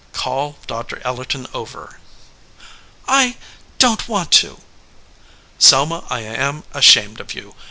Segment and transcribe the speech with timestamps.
[0.13, 1.99] "Call Doctor Ellerton over."
[3.07, 3.37] "I
[3.77, 4.59] don t want to."
[5.59, 7.53] "Selma, I am ashamed of you.